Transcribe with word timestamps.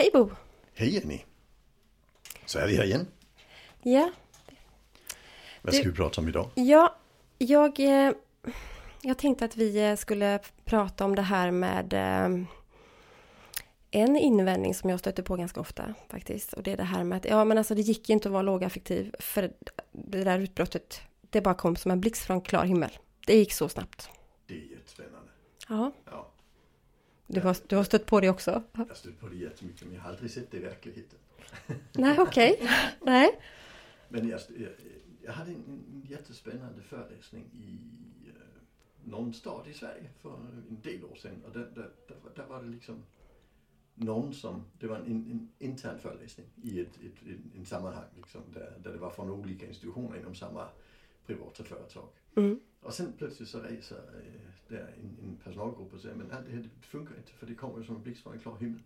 Hej 0.00 0.10
Bo! 0.12 0.30
Hej 0.74 0.94
Jenny! 0.94 1.24
Så 2.46 2.58
är 2.58 2.66
vi 2.66 2.76
här 2.76 2.84
igen. 2.84 3.06
Ja, 3.82 4.10
Vad 5.62 5.74
ska 5.74 5.88
vi 5.88 5.94
prata 5.94 6.20
om 6.20 6.28
idag? 6.28 6.50
ja 6.54 6.96
jag, 7.38 7.80
eh, 7.80 8.12
jag 9.02 9.18
tänkte 9.18 9.44
att 9.44 9.56
vi 9.56 9.88
eh, 9.88 9.96
skulle 9.96 10.38
prata 10.64 11.04
om 11.04 11.14
det 11.14 11.22
här 11.22 11.50
med 11.50 11.92
eh, 11.92 12.46
en 13.90 14.16
invändning 14.16 14.74
som 14.74 14.90
jag 14.90 14.98
stöter 14.98 15.22
på 15.22 15.36
ganska 15.36 15.60
ofta 15.60 15.94
faktiskt. 16.08 16.52
Och 16.52 16.62
det 16.62 16.72
är 16.72 16.76
det 16.76 16.82
här 16.84 17.04
med 17.04 17.16
att 17.16 17.24
ja 17.24 17.44
men 17.44 17.58
alltså 17.58 17.74
det 17.74 17.82
gick 17.82 18.10
inte 18.10 18.28
att 18.28 18.32
vara 18.32 18.42
lågaffektiv 18.42 19.14
för 19.18 19.52
det 19.92 20.24
där 20.24 20.38
utbrottet 20.38 21.00
det 21.30 21.40
bara 21.40 21.54
kom 21.54 21.76
som 21.76 21.90
en 21.90 22.00
blixt 22.00 22.22
från 22.22 22.40
klar 22.40 22.64
himmel. 22.64 22.98
Det 23.26 23.36
gick 23.36 23.52
så 23.52 23.68
snabbt. 23.68 24.10
Det 24.46 24.54
är 24.54 24.70
jättespännande. 24.70 25.30
Ja, 25.68 25.92
du 27.32 27.40
har, 27.40 27.56
du 27.66 27.76
har 27.76 27.84
stött 27.84 28.06
på 28.06 28.20
det 28.20 28.28
också? 28.28 28.62
jag 28.72 28.84
har 28.84 28.94
stött 28.94 29.20
på 29.20 29.28
det 29.28 29.36
jättemycket 29.36 29.86
men 29.86 29.94
jag 29.94 30.02
har 30.02 30.10
aldrig 30.10 30.30
sett 30.30 30.50
det 30.50 30.56
i 30.56 30.60
verkligheten. 30.60 31.18
Nej, 31.92 32.18
okej. 32.20 32.70
Nej. 33.00 33.40
Men 34.08 34.28
jag, 34.28 34.40
jag, 34.58 34.70
jag 35.22 35.32
hade 35.32 35.50
en, 35.50 36.04
jättespännande 36.08 36.82
föreläsning 36.82 37.44
i 37.52 37.78
uh, 38.28 38.34
någon 39.04 39.32
stad 39.32 39.68
i 39.68 39.74
Sverige 39.74 40.10
för 40.22 40.34
en 40.68 40.80
del 40.82 41.04
år 41.04 41.14
sedan. 41.14 41.44
Och 41.46 41.52
där, 41.52 41.70
där, 41.74 41.90
där, 42.08 42.16
var- 42.24 42.32
där 42.36 42.46
var 42.46 42.62
det 42.62 42.68
liksom 42.68 43.02
någon 43.94 44.34
som, 44.34 44.64
det 44.78 44.86
var 44.86 44.96
en, 44.96 45.06
en 45.06 45.48
intern 45.58 45.98
föreläsning 45.98 46.46
i 46.62 46.80
ett, 46.80 46.88
ett, 46.96 47.26
en, 47.26 47.52
en 47.56 47.66
sammanhang 47.66 48.08
liksom, 48.16 48.40
där, 48.54 48.78
där 48.82 48.92
det 48.92 48.98
var 48.98 49.10
från 49.10 49.30
olika 49.30 49.66
institutioner 49.66 50.18
inom 50.18 50.34
samma 50.34 50.68
privata 51.26 51.64
företag. 51.64 52.08
Mm. 52.36 52.60
Och 52.80 52.94
sen 52.94 53.12
plötsligt 53.18 53.48
så 53.48 53.60
reser 53.60 53.96
eh, 53.96 54.50
där 54.68 54.94
en, 55.02 55.18
en 55.22 55.36
personalgrupp 55.44 55.94
och 55.94 56.00
säger 56.00 56.14
men 56.14 56.32
allt 56.32 56.46
det 56.46 56.52
här 56.52 56.62
det 56.80 56.86
funkar 56.86 57.16
inte 57.16 57.32
för 57.32 57.46
det 57.46 57.54
kommer 57.54 57.78
ju 57.78 57.84
som 57.84 57.96
en 57.96 58.02
blixt 58.02 58.22
från 58.22 58.32
en 58.32 58.40
klar 58.40 58.56
himmel. 58.58 58.82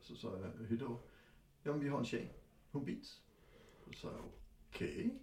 Så 0.00 0.14
sa 0.16 0.38
jag, 0.38 0.66
hur 0.66 0.76
då? 0.78 0.98
Ja 1.62 1.72
men 1.72 1.80
vi 1.80 1.88
har 1.88 1.98
en 1.98 2.04
tjej, 2.04 2.32
hon 2.70 2.84
bits. 2.84 3.20
Så 3.84 3.92
sa 3.92 4.08
jag, 4.12 4.24
okej. 4.68 5.14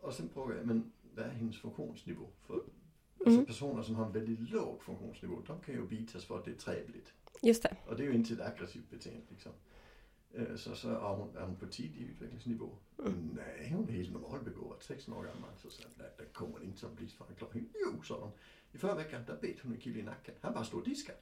Och 0.00 0.14
sen 0.14 0.28
frågade 0.28 0.58
jag, 0.60 0.66
men 0.66 0.92
vad 1.14 1.24
är 1.24 1.30
hennes 1.30 1.58
funktionsnivå? 1.58 2.28
För 2.46 2.54
alltså 2.54 3.34
Mm. 3.34 3.46
personer 3.46 3.82
som 3.82 3.94
har 3.94 4.06
en 4.06 4.12
väldigt 4.12 4.50
låg 4.50 4.82
funktionsnivå, 4.82 5.42
de 5.46 5.60
kan 5.60 5.74
ju 5.74 5.86
bitas 5.86 6.24
för 6.24 6.38
att 6.38 6.44
det 6.44 6.50
är 6.50 6.54
trevligt. 6.54 7.12
Just 7.42 7.62
det. 7.62 7.76
Och 7.86 7.96
det 7.96 8.02
är 8.02 8.06
ju 8.06 8.14
inte 8.14 8.34
ett 8.34 8.40
aggressivt 8.40 8.90
beteende 8.90 9.26
liksom. 9.30 9.52
Eh, 10.36 10.56
Så, 10.56 10.74
så 10.76 10.88
är, 10.90 11.14
hon, 11.16 11.36
är 11.36 11.40
hon 11.46 11.56
på 11.56 11.66
tidig 11.66 12.02
utvecklingsnivå? 12.02 12.70
Nej, 13.32 13.72
hon 13.76 13.88
är 13.88 13.92
helt 13.92 14.12
normalbegåvad, 14.12 14.82
16 14.82 15.14
år 15.14 15.24
gammal. 15.24 15.50
Så 15.56 15.70
sa 15.70 15.82
jag, 15.82 15.90
nej, 15.98 16.10
det 16.18 16.24
kommer 16.32 16.64
inte 16.64 16.78
som 16.78 16.94
blixt 16.94 17.16
från 17.16 17.52
himmel. 17.52 17.70
Jo, 17.74 18.02
sa 18.02 18.20
de. 18.20 18.30
I 18.72 18.78
förra 18.78 18.94
veckan, 18.94 19.24
där 19.26 19.38
bet 19.40 19.60
hon 19.60 19.72
en 19.72 19.80
kille 19.80 19.98
i 19.98 20.02
nacken. 20.02 20.34
Han 20.40 20.52
bara 20.54 20.64
stod 20.64 20.80
och 20.80 20.88
diskade. 20.88 21.18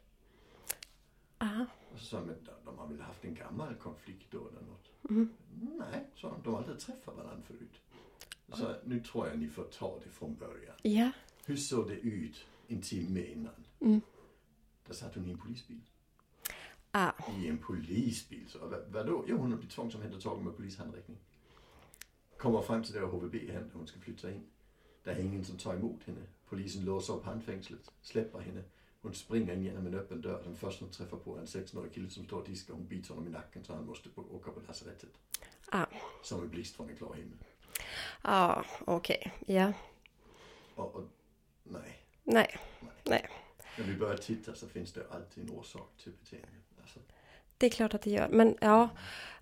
Aha. 1.38 1.66
Och 1.92 1.98
så 1.98 2.04
sa 2.04 2.16
jag, 2.16 2.26
men 2.26 2.36
de, 2.64 2.78
har 2.78 2.86
väl 2.88 3.00
haft 3.00 3.24
en 3.24 3.34
gammal 3.34 3.74
konflikt 3.74 4.26
då 4.30 4.48
eller 4.48 4.60
något? 4.62 4.90
Mm. 5.10 5.28
Nej, 5.78 6.06
sa 6.14 6.28
de. 6.30 6.42
De 6.44 6.52
har 6.54 6.60
aldrig 6.60 6.78
träffat 6.78 7.16
varandra 7.16 7.42
förut. 7.46 7.80
Så 8.52 8.74
nu 8.84 9.00
tror 9.00 9.28
jag 9.28 9.38
ni 9.38 9.48
får 9.48 9.64
ta 9.64 9.98
det 10.04 10.10
från 10.10 10.34
början. 10.34 10.74
Ja. 10.82 11.10
Hur 11.46 11.56
såg 11.56 11.88
det 11.88 11.94
ut 11.94 12.44
en 12.68 12.80
timme 12.82 13.20
innan? 13.20 13.64
Mm. 13.80 14.00
Där 14.86 14.94
satt 14.94 15.14
hon 15.14 15.26
i 15.26 15.30
en 15.30 15.38
polisbil. 15.38 15.80
Ah. 16.96 17.12
I 17.38 17.48
en 17.48 17.58
polisbil. 17.58 18.48
Så 18.48 18.58
vad, 18.58 18.84
vadå? 18.88 19.24
Jo, 19.26 19.36
hon 19.36 19.50
har 19.50 19.58
blivit 19.58 19.74
tvångsomhändertagen 19.74 20.44
med 20.44 20.56
polishandräckning. 20.56 21.18
Kommer 22.38 22.62
fram 22.62 22.82
till 22.82 22.94
det 22.94 23.00
HVB 23.00 23.34
hem 23.34 23.68
där 23.68 23.74
hon 23.74 23.86
ska 23.86 24.00
flytta 24.00 24.30
in. 24.30 24.46
Det 25.04 25.10
är 25.10 25.18
ingen 25.18 25.44
som 25.44 25.58
tar 25.58 25.74
emot 25.74 26.04
henne. 26.04 26.20
Polisen 26.48 26.84
låser 26.84 27.14
upp 27.14 27.24
handfängslet, 27.24 27.90
släpper 28.02 28.38
henne. 28.38 28.62
Hon 29.02 29.14
springer 29.14 29.52
in 29.54 29.62
genom 29.62 29.86
en 29.86 29.94
öppen 29.94 30.20
dörr. 30.20 30.42
Den 30.44 30.56
första 30.56 30.84
hon 30.84 30.92
träffar 30.92 31.16
på 31.16 31.36
är 31.36 31.40
en 31.40 31.46
16-årig 31.46 31.92
kille 31.92 32.10
som 32.10 32.24
står 32.24 32.40
och 32.40 32.48
diskar. 32.48 32.74
Hon 32.74 32.86
biter 32.86 33.08
honom 33.08 33.26
i 33.26 33.30
nacken 33.30 33.64
så 33.64 33.74
han 33.74 33.86
måste 33.86 34.08
åka 34.16 34.50
på 34.50 34.60
lasarettet. 34.68 35.10
Ah. 35.70 35.86
Som 36.22 36.40
en 36.42 36.48
blixt 36.48 36.76
från 36.76 36.90
en 36.90 36.96
klar 36.96 37.14
himmel. 37.14 37.38
Ja, 38.22 38.64
okej. 38.84 39.32
Ja. 39.46 39.72
Och, 40.74 40.94
och 40.94 41.04
nej, 41.62 42.06
Nej. 42.24 42.58
Nej. 43.04 43.28
när 43.78 43.84
vi 43.84 43.96
börjar 43.96 44.16
titta 44.16 44.54
så 44.54 44.68
finns 44.68 44.92
det 44.92 45.06
alltid 45.10 45.44
en 45.44 45.50
orsak 45.50 45.96
till 46.02 46.12
beteendet. 46.12 46.64
Alltså, 46.84 46.98
Det 47.58 47.66
är 47.66 47.70
klart 47.70 47.94
att 47.94 48.02
det 48.02 48.10
gör. 48.10 48.28
Men 48.30 48.54
ja, 48.60 48.88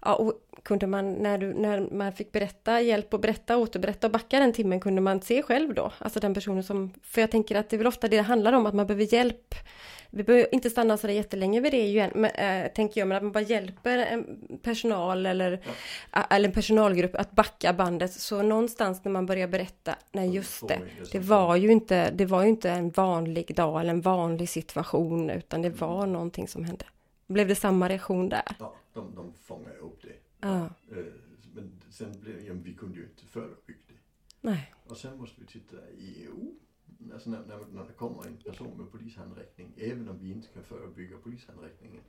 ja 0.03 0.15
och 0.15 0.35
kunde 0.63 0.87
man 0.87 1.13
när, 1.15 1.39
du, 1.39 1.55
när 1.55 1.81
man 1.81 2.13
fick 2.13 2.33
berätta, 2.33 2.81
hjälp 2.81 3.15
och 3.15 3.21
berätta, 3.21 3.57
återberätta 3.57 4.07
och 4.07 4.13
backa 4.13 4.39
den 4.41 4.53
timmen, 4.53 4.81
kunde 4.81 5.01
man 5.01 5.21
se 5.21 5.43
själv 5.43 5.75
då? 5.75 5.93
Alltså 5.99 6.21
den 6.21 6.35
personen 6.35 6.63
som, 6.63 6.93
för 7.03 7.21
jag 7.21 7.31
tänker 7.31 7.57
att 7.57 7.69
det 7.71 7.77
är 7.77 7.79
väl 7.79 7.87
ofta 7.87 8.09
det 8.09 8.17
det 8.17 8.23
handlar 8.23 8.53
om, 8.53 8.67
att 8.67 8.75
man 8.75 8.87
behöver 8.87 9.15
hjälp. 9.15 9.55
Vi 10.15 10.23
behöver 10.23 10.55
inte 10.55 10.71
stanna 10.71 10.97
så 10.97 11.07
där 11.07 11.15
jättelänge 11.15 11.61
vid 11.61 11.73
det 11.73 11.81
igen, 11.83 12.11
men, 12.15 12.31
äh, 12.31 12.69
tänker 12.73 13.01
jag, 13.01 13.09
men 13.09 13.17
att 13.17 13.23
man 13.23 13.33
bara 13.33 13.45
hjälper 13.45 13.99
en 13.99 14.39
personal 14.63 15.27
eller, 15.27 15.53
ä- 16.13 16.27
eller 16.31 16.49
en 16.49 16.55
personalgrupp 16.55 17.15
att 17.15 17.31
backa 17.33 17.73
bandet. 17.73 18.13
Så 18.13 18.43
någonstans 18.43 19.05
när 19.05 19.13
man 19.13 19.27
börjar 19.27 19.49
berätta, 19.49 19.95
nej 20.13 20.35
just 20.35 20.69
det, 20.69 20.75
det 21.13 21.19
var 21.19 21.57
ju 21.57 21.73
inte, 21.73 22.11
det 22.11 22.25
var 22.27 22.43
ju 22.43 22.49
inte 22.49 22.71
en 22.71 22.91
vanlig 22.91 23.55
dag 23.57 23.81
eller 23.81 23.91
en 23.91 24.01
vanlig 24.01 24.49
situation, 24.49 25.31
utan 25.31 25.63
det 25.63 25.71
var 25.71 26.07
någonting 26.07 26.49
som 26.49 26.65
hände. 26.65 26.85
Blev 27.33 27.49
det 27.49 27.55
samma 27.55 27.89
reaktion 27.89 28.29
där? 28.29 28.57
ja, 28.59 28.77
de, 28.93 29.15
de 29.15 29.33
fångar 29.35 29.77
upp 29.77 30.03
det. 30.03 30.17
Ja, 30.41 30.69
Eh, 30.91 31.05
Men 31.55 31.81
sen 31.91 32.21
blev 32.21 32.41
ja, 32.47 32.55
vi 32.55 32.75
kunde 32.75 32.99
ju 32.99 33.05
inte 33.05 33.27
förebygga 33.27 33.81
det. 33.89 33.95
nej. 34.41 34.75
Och 34.89 34.97
sen 34.97 35.19
måste 35.19 35.41
vi 35.41 35.47
titta 35.47 35.91
i 35.91 36.23
EU. 36.25 36.55
Alltså 37.13 37.31
när, 37.31 37.47
när, 37.47 37.67
när 37.67 37.85
det 37.87 37.93
kommer 37.93 38.27
en 38.27 38.37
person 38.37 38.77
med 38.79 38.91
polishandräckning, 38.93 39.73
även 39.77 40.09
om 40.09 40.19
vi 40.19 40.31
inte 40.33 40.49
kan 40.49 40.65
förebygga 40.65 41.17
polishandräckningen, 41.19 42.03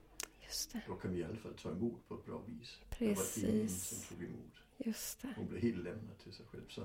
Just 0.46 0.74
det, 0.74 0.82
då 0.88 0.94
kan 0.96 1.14
vi 1.14 1.20
i 1.20 1.24
alla 1.24 1.36
fall 1.36 1.54
ta 1.54 1.72
emot 1.72 2.08
på 2.08 2.16
ett 2.16 2.26
bra 2.26 2.42
vis. 2.48 2.80
Det 3.00 3.06
var 3.06 3.06
ingen 3.06 3.16
precis. 3.16 3.88
som 4.08 4.16
tog 4.18 4.26
emot. 4.28 4.54
Just 4.78 5.22
det. 5.22 5.34
Hon 5.36 5.48
blev 5.48 5.62
helt 5.62 5.84
lämnad 5.84 6.18
till 6.24 6.34
sig 6.34 6.46
själv. 6.46 6.68
Så, 6.70 6.84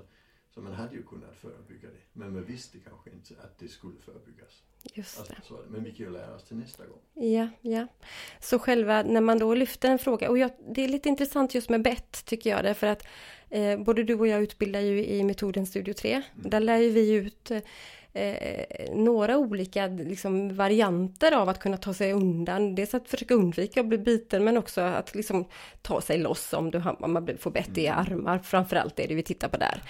så 0.53 0.61
man 0.61 0.73
hade 0.73 0.95
ju 0.95 1.03
kunnat 1.03 1.35
förebygga 1.35 1.87
det. 1.89 2.01
Men 2.13 2.33
man 2.33 2.43
visste 2.45 2.77
kanske 2.79 3.09
inte 3.09 3.33
att 3.43 3.59
det 3.59 3.67
skulle 3.67 3.99
förebyggas. 3.99 4.63
Just 4.93 5.19
Alltså, 5.19 5.33
det. 5.33 5.41
så, 5.47 5.57
är 5.57 5.63
det. 5.63 5.69
men 5.69 5.83
vi 5.83 5.89
kan 5.91 6.05
ju 6.05 6.11
lära 6.11 6.35
oss 6.35 6.43
till 6.43 6.57
nästa 6.57 6.85
gång. 6.85 6.99
Ja, 7.13 7.47
ja. 7.61 7.87
Så 8.39 8.59
själva 8.59 9.03
när 9.03 9.21
man 9.21 9.39
då 9.39 9.53
lyfter 9.53 9.89
en 9.89 9.99
fråga, 9.99 10.29
och 10.29 10.37
jag, 10.37 10.51
det 10.75 10.83
är 10.83 10.87
lite 10.87 11.09
intressant 11.09 11.55
just 11.55 11.69
med 11.69 11.81
bett 11.81 12.25
tycker 12.25 12.49
jag, 12.49 12.63
därför 12.63 12.87
att 12.87 13.07
eh, 13.49 13.79
både 13.79 14.03
du 14.03 14.13
och 14.15 14.27
jag 14.27 14.41
utbildar 14.43 14.79
ju 14.79 15.05
i 15.05 15.23
metoden 15.23 15.65
Studio 15.65 15.93
3. 15.93 16.21
Där 16.35 16.59
lär 16.59 16.77
ju 16.77 16.89
vi 16.89 17.11
ut 17.13 17.51
eh, 18.13 18.65
några 18.93 19.37
olika 19.37 19.87
liksom, 19.87 20.55
varianter 20.55 21.31
av 21.31 21.49
att 21.49 21.59
kunna 21.59 21.77
ta 21.77 21.93
sig 21.93 22.13
undan. 22.13 22.75
Dels 22.75 22.93
att 22.93 23.09
försöka 23.09 23.33
undvika 23.33 23.79
att 23.79 23.85
bli 23.85 23.97
biten 23.97 24.43
men 24.43 24.57
också 24.57 24.81
att 24.81 25.15
liksom, 25.15 25.45
ta 25.81 26.01
sig 26.01 26.17
loss 26.17 26.53
om, 26.53 26.71
du, 26.71 26.81
om 26.99 27.13
man 27.13 27.29
får 27.39 27.51
bett 27.51 27.77
i 27.77 27.87
armar. 27.87 28.39
Framförallt 28.39 28.99
är 28.99 29.07
det 29.07 29.15
vi 29.15 29.23
tittar 29.23 29.47
på 29.47 29.57
där. 29.57 29.83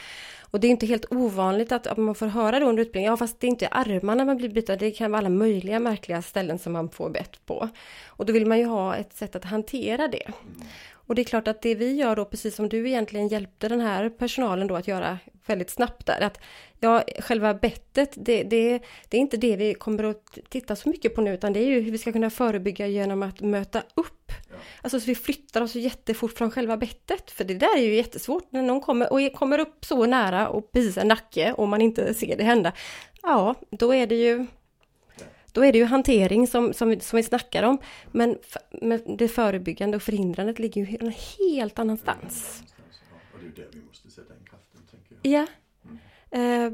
Och 0.52 0.60
det 0.60 0.68
är 0.68 0.70
inte 0.70 0.86
helt 0.86 1.06
ovanligt 1.12 1.72
att, 1.72 1.88
att 1.88 1.98
man 1.98 2.16
får 2.16 2.28
höra 2.28 2.60
då 2.60 2.66
under 2.66 2.84
utbildningen, 2.84 3.12
ja 3.12 3.18
fast 3.18 3.40
det 3.40 3.48
är 3.48 3.50
inte 3.50 3.68
armarna 3.68 4.26
man 4.26 4.38
blir 4.38 4.50
biten, 4.50 4.78
det 4.80 4.92
kan 4.92 5.12
vara 5.12 5.20
alla 5.20 5.30
möjliga 5.30 5.80
märkliga 5.80 6.22
ställen 6.22 6.60
som 6.60 6.74
man 6.74 6.90
får 6.90 7.10
bett 7.10 7.46
på. 7.46 7.70
Och 8.08 8.26
då 8.26 8.34
vill 8.34 8.46
man 8.46 8.60
ju 8.60 8.66
ha 8.66 8.96
ett 8.96 9.14
sätt 9.14 9.36
att 9.36 9.46
hantera 9.46 10.08
det. 10.08 10.32
Och 10.92 11.16
det 11.16 11.22
är 11.22 11.24
klart 11.24 11.48
att 11.48 11.62
det 11.62 11.76
vi 11.76 11.94
gör 11.94 12.16
då, 12.16 12.26
precis 12.26 12.56
som 12.56 12.70
du 12.70 12.88
egentligen 12.88 13.28
hjälpte 13.28 13.68
den 13.68 13.82
här 13.82 14.10
personalen 14.10 14.68
då 14.68 14.76
att 14.76 14.88
göra 14.88 15.18
väldigt 15.50 15.70
snabbt 15.70 16.06
där, 16.06 16.22
att 16.22 16.40
ja, 16.80 17.04
själva 17.20 17.54
bettet, 17.54 18.14
det, 18.16 18.44
det, 18.44 18.80
det 19.10 19.18
är 19.18 19.22
inte 19.22 19.38
det 19.38 19.56
vi 19.56 19.74
kommer 19.74 20.04
att 20.04 20.38
titta 20.50 20.76
så 20.76 20.90
mycket 20.90 21.16
på 21.16 21.22
nu, 21.22 21.34
utan 21.34 21.54
det 21.54 21.60
är 21.60 21.66
ju 21.68 21.80
hur 21.82 21.92
vi 21.92 21.98
ska 21.98 22.12
kunna 22.12 22.30
förebygga 22.30 22.88
genom 22.88 23.24
att 23.24 23.42
möta 23.42 23.84
upp. 23.96 24.32
Ja. 24.50 24.56
Alltså 24.82 25.00
så 25.00 25.06
vi 25.06 25.16
flyttar 25.16 25.62
oss 25.62 25.76
jättefort 25.76 26.38
från 26.38 26.52
själva 26.52 26.78
bettet, 26.78 27.32
för 27.32 27.44
det 27.44 27.54
där 27.54 27.78
är 27.78 27.82
ju 27.82 27.96
jättesvårt 27.96 28.52
när 28.52 28.62
någon 28.62 28.82
kommer 28.82 29.14
och 29.14 29.34
kommer 29.34 29.60
upp 29.60 29.86
så 29.86 30.06
nära 30.06 30.50
och 30.50 30.70
en 30.98 31.08
nacke 31.08 31.54
och 31.54 31.68
man 31.68 31.82
inte 31.82 32.14
ser 32.14 32.38
det 32.38 32.44
hända. 32.44 32.74
Ja, 33.22 33.56
då 33.70 33.94
är 33.94 34.08
det 34.08 34.16
ju 34.16 34.46
då 35.52 35.66
är 35.66 35.72
det 35.72 35.78
ju 35.78 35.86
hantering 35.86 36.48
som, 36.48 36.74
som, 36.74 36.90
vi- 36.90 37.00
som 37.00 37.18
vi 37.18 37.24
snackar 37.24 37.64
om. 37.64 37.78
Men, 38.12 38.38
men 38.82 39.18
det 39.18 39.28
förebyggande 39.28 39.98
och 39.98 40.04
förhindrandet 40.04 40.60
ligger 40.60 40.86
ju 40.86 40.98
någon 40.98 41.14
helt 41.40 41.80
annanstans. 41.80 42.64
Ja, 42.68 43.16
och 43.34 43.40
det 43.42 43.62
är 43.62 43.66
där 43.66 43.72
vi 43.74 43.82
måste 43.88 44.12
sätta 44.12 44.34
in. 44.34 44.40
Ja. 45.22 45.48
Eh, 46.32 46.66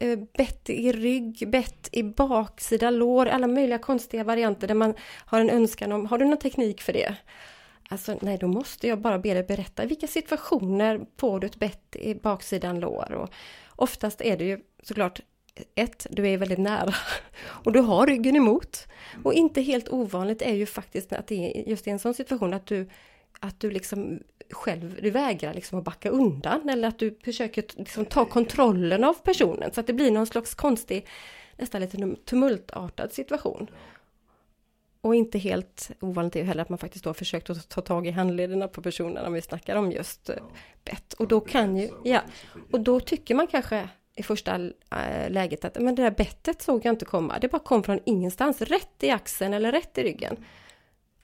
eh, 0.00 0.18
bett 0.36 0.70
i 0.70 0.92
rygg, 0.92 1.50
bett 1.50 1.88
i 1.92 2.02
baksida 2.02 2.90
lår, 2.90 3.26
alla 3.26 3.46
möjliga 3.46 3.78
konstiga 3.78 4.24
varianter 4.24 4.68
där 4.68 4.74
man 4.74 4.94
har 5.26 5.40
en 5.40 5.50
önskan 5.50 5.92
om, 5.92 6.06
har 6.06 6.18
du 6.18 6.24
någon 6.24 6.38
teknik 6.38 6.80
för 6.80 6.92
det? 6.92 7.16
Alltså 7.88 8.18
nej, 8.22 8.38
då 8.38 8.46
måste 8.46 8.88
jag 8.88 9.00
bara 9.00 9.18
be 9.18 9.34
dig 9.34 9.42
berätta 9.42 9.84
i 9.84 9.86
vilka 9.86 10.06
situationer 10.06 11.06
får 11.16 11.40
du 11.40 11.46
ett 11.46 11.56
bett 11.56 11.96
i 11.96 12.14
baksidan 12.14 12.80
lår? 12.80 13.12
Och 13.12 13.30
oftast 13.76 14.20
är 14.20 14.36
det 14.36 14.44
ju 14.44 14.60
såklart 14.82 15.20
ett, 15.74 16.06
du 16.10 16.28
är 16.28 16.38
väldigt 16.38 16.58
nära 16.58 16.94
och 17.44 17.72
du 17.72 17.80
har 17.80 18.06
ryggen 18.06 18.36
emot. 18.36 18.86
Och 19.24 19.34
inte 19.34 19.62
helt 19.62 19.88
ovanligt 19.88 20.42
är 20.42 20.54
ju 20.54 20.66
faktiskt 20.66 21.12
att 21.12 21.26
det 21.26 21.34
är 21.34 21.68
just 21.68 21.86
i 21.86 21.90
en 21.90 21.98
sån 21.98 22.14
situation 22.14 22.54
att 22.54 22.66
du 22.66 22.88
att 23.40 23.60
du 23.60 23.70
liksom 23.70 24.20
själv, 24.54 24.98
du 25.02 25.10
vägrar 25.10 25.54
liksom 25.54 25.78
att 25.78 25.84
backa 25.84 26.10
undan 26.10 26.68
eller 26.68 26.88
att 26.88 26.98
du 26.98 27.18
försöker 27.24 27.64
liksom 27.76 28.04
ta 28.04 28.24
kontrollen 28.24 29.04
av 29.04 29.14
personen 29.14 29.72
så 29.72 29.80
att 29.80 29.86
det 29.86 29.92
blir 29.92 30.10
någon 30.10 30.26
slags 30.26 30.54
konstig, 30.54 31.06
nästan 31.56 31.80
lite 31.80 32.16
tumultartad 32.24 33.12
situation. 33.12 33.70
och 35.00 35.14
inte 35.14 35.38
helt 35.38 35.90
ovanligt 36.00 36.36
är 36.36 36.40
ju 36.40 36.46
heller 36.46 36.62
att 36.62 36.68
man 36.68 36.78
faktiskt 36.78 37.04
då 37.04 37.08
har 37.08 37.14
försökt 37.14 37.50
att 37.50 37.68
ta 37.68 37.80
tag 37.80 38.06
i 38.06 38.10
handlederna 38.10 38.68
på 38.68 38.82
personen 38.82 39.26
om 39.26 39.32
vi 39.32 39.42
snackar 39.42 39.76
om 39.76 39.92
just 39.92 40.28
ja. 40.28 40.34
bett. 40.84 41.12
Och 41.12 41.28
då 41.28 41.40
kan 41.40 41.76
ju, 41.76 41.90
ja, 42.04 42.22
och 42.72 42.80
då 42.80 43.00
tycker 43.00 43.34
man 43.34 43.46
kanske 43.46 43.88
i 44.16 44.22
första 44.22 44.54
eh, 44.90 45.30
läget 45.30 45.64
att 45.64 45.80
men 45.80 45.94
det 45.94 46.02
där 46.02 46.10
bettet 46.10 46.62
såg 46.62 46.84
jag 46.84 46.92
inte 46.92 47.04
komma. 47.04 47.38
Det 47.38 47.48
bara 47.48 47.58
kom 47.58 47.82
från 47.82 48.00
ingenstans, 48.04 48.62
rätt 48.62 49.02
i 49.02 49.10
axeln 49.10 49.54
eller 49.54 49.72
rätt 49.72 49.98
i 49.98 50.02
ryggen. 50.02 50.36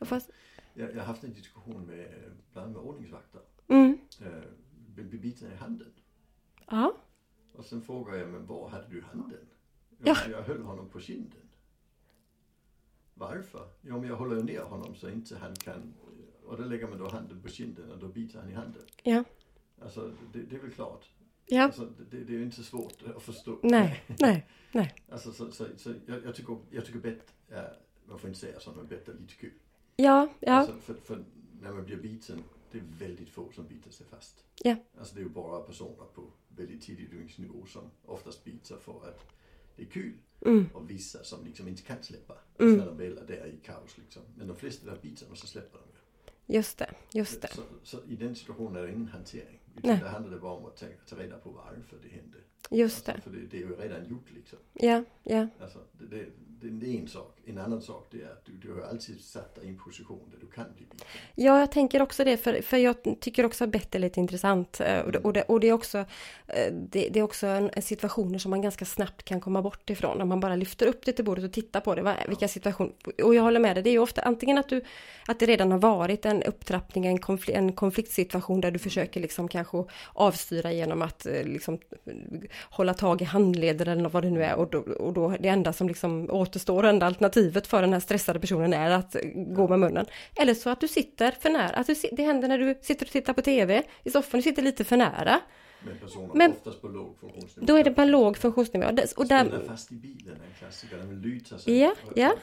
Fast... 0.01 0.31
Jag, 0.75 0.95
har 0.95 1.01
haft 1.01 1.25
en 1.25 1.33
diskussion 1.33 1.87
med 1.87 2.09
bland 2.53 2.67
annat 2.67 2.83
med 2.83 2.91
ordningsvakter. 2.91 3.41
Mm. 3.69 3.99
Äh, 4.21 5.05
biten 5.05 5.53
i 5.53 5.55
handen. 5.55 5.93
Ja. 6.67 6.97
Och 7.53 7.65
sen 7.65 7.83
frågar 7.83 8.15
jag, 8.15 8.29
men 8.29 8.47
var 8.47 8.69
hade 8.69 8.89
du 8.89 9.03
handen? 9.03 9.47
Ja. 10.05 10.17
Jag 10.31 10.43
höll 10.43 10.63
honom 10.63 10.89
på 10.89 11.01
kinden. 11.01 11.49
Varför? 13.15 13.69
Jo, 13.81 14.01
men 14.01 14.09
jag 14.09 14.17
håller 14.17 14.43
ner 14.43 14.63
honom 14.63 14.95
så 14.95 15.09
inte 15.09 15.37
han 15.37 15.57
kan... 15.57 15.95
Och 16.45 16.57
då 16.57 16.65
lägger 16.65 16.89
man 16.89 16.99
då 16.99 17.09
handen 17.09 17.43
på 17.43 17.49
kinden 17.49 17.91
och 17.91 17.99
då 17.99 18.09
biter 18.09 18.41
han 18.41 18.51
i 18.51 18.55
handen. 18.55 18.83
Ja. 19.03 19.25
Alltså, 19.83 20.13
det, 20.33 20.43
det 20.43 20.57
är 20.57 20.61
väl 20.61 20.71
klart. 20.71 21.11
Ja. 21.47 21.63
Alltså, 21.63 21.89
det, 22.11 22.25
det 22.25 22.33
är 22.33 22.39
ju 22.39 22.45
inte 22.45 22.63
svårt 22.63 23.03
att 23.17 23.23
förstå. 23.23 23.59
Nej, 23.63 24.05
nej, 24.21 24.47
nej. 24.73 24.95
Alltså, 25.09 25.33
så, 25.33 25.51
så, 25.51 25.67
så 25.77 25.95
jag, 26.07 26.25
jag, 26.25 26.35
tycker, 26.35 26.59
jag 26.71 26.85
tycker 26.87 26.99
bett 26.99 27.35
är, 27.49 27.77
man 28.07 28.19
får 28.19 28.29
inte 28.29 28.41
säga 28.41 28.61
så, 28.61 28.73
men 28.73 28.87
bett 28.87 29.09
är 29.09 29.13
lite 29.13 29.35
kul. 29.35 29.53
Ja, 30.03 30.29
ja. 30.41 30.53
Alltså, 30.53 30.75
för, 30.75 30.95
för 30.95 31.25
när 31.61 31.73
man 31.73 31.85
blir 31.85 31.97
biten, 31.97 32.43
det 32.73 32.79
är 32.79 32.85
väldigt 32.99 33.29
få 33.29 33.53
som 33.53 33.67
biter 33.67 33.91
sig 33.91 34.07
fast. 34.07 34.45
Ja. 34.63 34.77
Alltså 34.99 35.15
det 35.15 35.21
är 35.21 35.25
ju 35.25 35.29
bara 35.29 35.61
personer 35.61 36.07
på 36.15 36.23
väldigt 36.49 36.83
tidig 36.83 37.11
dygnsnivå 37.11 37.67
som 37.67 37.91
oftast 38.05 38.45
biter 38.45 38.77
för 38.77 39.09
att 39.09 39.27
det 39.77 39.83
är 39.83 39.87
kul. 39.87 40.13
Mm. 40.47 40.69
Och 40.75 40.91
vissa 40.91 41.25
som 41.25 41.45
liksom 41.45 41.69
inte 41.69 41.83
kan 41.83 42.03
släppa. 42.03 42.35
Mm. 42.59 42.77
När 42.77 42.87
de 42.87 42.97
väl 42.97 43.19
är 43.19 43.27
där 43.27 43.47
i 43.47 43.67
kaos 43.67 43.99
liksom. 43.99 44.23
Men 44.37 44.47
de 44.47 44.57
flesta 44.57 44.91
där 44.91 44.99
biter 45.03 45.31
och 45.31 45.39
så 45.39 45.47
släpper 45.47 45.79
de 45.79 45.85
ju. 45.85 46.57
Just 46.57 46.79
det, 46.79 46.95
just 47.13 47.43
det. 47.43 47.49
Så, 47.49 47.63
så, 47.83 47.99
i 48.09 48.17
den 48.17 48.35
situationen 48.35 48.77
är 48.77 48.87
det 48.87 48.93
ingen 48.93 49.09
hantering. 49.09 49.61
Utan 49.77 49.91
Nej. 49.91 50.01
det 50.03 50.09
handlar 50.09 50.39
bara 50.39 50.53
om 50.53 50.65
att 50.65 50.77
ta, 50.77 50.87
ta 51.09 51.17
reda 51.17 51.39
på 51.39 51.51
varför 51.51 51.99
det 52.03 52.09
hände. 52.09 52.39
Just 52.71 53.09
alltså, 53.09 53.31
det. 53.31 53.37
För 53.37 53.41
det, 53.41 53.47
det, 53.47 53.57
är 53.57 53.69
ju 53.69 53.77
redan 53.77 54.09
gjort 54.09 54.31
liksom. 54.35 54.59
Ja, 54.73 55.05
ja. 55.23 55.49
Alltså, 55.61 55.79
det, 55.93 56.27
det, 56.60 56.60
det, 56.63 56.97
är 56.97 57.01
en 57.01 57.09
sak. 57.09 57.37
En 57.47 57.59
annan 57.59 57.83
sak 57.83 58.07
det 58.11 58.23
är 58.23 58.27
att 58.27 58.45
du, 58.45 58.53
du 58.53 58.75
har 58.75 58.89
alltid 58.89 59.21
satt 59.21 59.55
dig 59.55 59.65
i 59.65 59.69
en 59.69 59.79
position 59.79 60.31
där 60.31 60.39
du 60.41 60.47
kan 60.47 60.65
bli 60.77 60.87
biten. 60.91 61.07
Ja, 61.35 61.61
jag 61.61 61.73
tänker 61.73 62.03
också 62.03 62.25
det, 62.25 62.37
för, 62.37 62.63
för 62.63 62.77
jag 62.77 62.97
tycker 63.21 63.47
också 63.47 63.65
att 63.65 63.71
bett 63.71 63.95
är 63.95 63.99
lite 63.99 64.21
intressant. 64.21 64.81
Eh, 64.81 64.99
och 65.01 65.13
det, 65.13 65.19
och 65.19 65.33
det, 65.33 65.43
och 65.43 65.61
det 65.61 65.69
är 65.69 65.73
också, 65.73 65.99
eh, 66.47 66.73
det, 66.73 67.09
det 67.09 67.19
är 67.19 67.23
också 67.23 67.47
en, 67.47 67.71
en 67.73 67.83
situationer 67.83 68.39
som 68.39 68.51
man 68.51 68.63
ganska 68.63 68.85
snabbt 68.85 69.23
kan 69.23 69.41
komma 69.41 69.63
bort 69.63 69.91
ifrån. 69.91 70.21
Om 70.21 70.29
man 70.29 70.41
bara 70.41 70.57
lyfter 70.57 70.87
upp 70.87 71.05
det 71.05 71.13
till 71.13 71.25
bordet 71.25 71.45
och 71.45 71.53
tittar 71.53 71.81
på 71.81 71.95
det. 71.95 72.03
Vad, 72.03 72.15
vilka 72.29 72.49
situationer, 72.49 72.93
och 73.25 73.35
jag 73.35 73.43
håller 73.43 73.61
med 73.61 73.77
dig, 73.77 73.83
det 73.83 73.91
är 73.91 73.93
ju 73.93 73.99
ofta 73.99 74.23
antingen 74.23 74.59
att, 74.59 74.69
du, 74.69 74.85
att 75.27 75.39
det 75.39 75.47
redan 75.47 75.73
har 75.73 75.79
varit 75.79 76.27
en 76.27 76.43
upptrappning, 76.43 77.07
en, 77.07 77.19
konfl, 77.19 77.51
en 77.51 77.73
konfliktsituation 77.73 78.61
där 78.61 78.71
du 78.71 78.79
försöker 78.79 79.21
liksom 79.21 79.49
kanske 79.49 79.85
avstyra 80.13 80.73
genom 80.73 81.03
att 81.03 81.27
eh, 81.27 81.45
liksom 81.45 81.79
hålla 82.71 82.95
tag 82.95 83.23
i 83.23 83.25
handleder 83.25 83.89
eller 83.89 84.09
vad 84.09 84.23
det 84.23 84.31
nu 84.31 84.45
är. 84.45 84.55
Och 84.55 84.71
då, 84.71 84.79
och 84.79 85.13
då 85.13 85.37
det 85.41 85.49
enda 85.49 85.73
som 85.73 85.89
liksom 85.89 86.31
återstår, 86.51 86.87
enda 86.87 87.07
alternativet 87.07 87.67
för 87.67 87.83
den 87.83 87.93
här 87.93 88.01
stressade 88.01 88.41
personen 88.41 88.73
är 88.73 88.91
att 88.91 89.17
gå 89.35 89.69
med 89.69 89.79
munnen. 89.79 90.07
Eller 90.37 90.55
så 90.55 90.71
att 90.71 90.81
du 90.81 90.89
sitter 90.89 91.31
för 91.41 91.51
nära, 91.51 91.77
att 91.77 91.87
du, 91.87 91.95
det 92.13 92.23
händer 92.23 92.49
när 92.49 92.59
du 92.59 92.79
sitter 92.83 93.07
och 93.07 93.13
tittar 93.13 93.33
på 93.33 93.43
TV 93.43 93.83
i 94.05 94.11
soffan, 94.11 94.39
du 94.39 94.43
sitter 94.43 94.63
lite 94.63 94.85
för 94.85 94.97
nära. 94.97 95.41
Men 95.85 95.99
personen 95.99 96.31
Men, 96.35 96.51
oftast 96.51 96.81
på 96.81 96.89
låg 96.89 97.19
funktionsnivå. 97.21 97.67
Då 97.67 97.77
är 97.77 97.85
det 97.85 97.91
på 97.91 98.05
låg 98.05 98.37
funktionsnivå. 98.37 98.87
Och 99.17 99.27
där, 99.27 99.63
fast 99.69 99.93
i 99.93 99.95
bilen 99.95 100.37
är 100.37 100.47
en 100.47 100.55
klassiker, 100.59 100.97
den 100.97 101.21
lutar 101.21 101.59
sig 101.59 101.79
ja, 101.79 101.95
ja, 102.17 102.35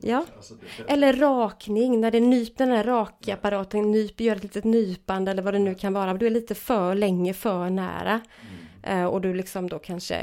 ja. 0.00 0.26
Alltså 0.36 0.54
eller 0.88 1.12
rakning, 1.12 2.00
när 2.00 2.10
det 2.10 2.20
nyper 2.20 2.66
den 2.66 2.76
här 2.76 2.84
rakapparaten, 2.84 3.90
nyp, 3.90 4.20
gör 4.20 4.36
ett 4.36 4.42
litet 4.42 4.64
nypande 4.64 5.30
eller 5.30 5.42
vad 5.42 5.54
det 5.54 5.58
nu 5.58 5.74
kan 5.74 5.92
vara. 5.92 6.14
Du 6.14 6.26
är 6.26 6.30
lite 6.30 6.54
för 6.54 6.94
länge, 6.94 7.34
för 7.34 7.70
nära. 7.70 8.20
Mm. 8.84 9.00
Uh, 9.00 9.06
och 9.06 9.20
du 9.20 9.34
liksom 9.34 9.68
då 9.68 9.78
kanske... 9.78 10.18